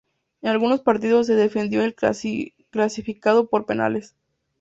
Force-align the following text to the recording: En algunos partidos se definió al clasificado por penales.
En 0.41 0.49
algunos 0.49 0.81
partidos 0.81 1.27
se 1.27 1.35
definió 1.35 1.83
al 1.83 1.93
clasificado 1.93 3.47
por 3.49 3.67
penales. 3.67 4.15